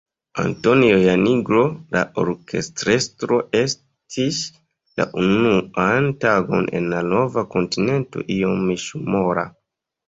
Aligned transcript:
Antonio 0.43 0.93
Janigro, 1.01 1.61
la 1.97 2.01
orkestrestro, 2.23 3.39
estis 3.61 4.41
la 5.03 5.09
unuan 5.27 6.11
tagon 6.27 6.69
en 6.81 6.91
la 6.97 7.07
nova 7.15 7.47
kontinento 7.57 8.27
iom 8.41 8.67
mishumora. 8.75 9.49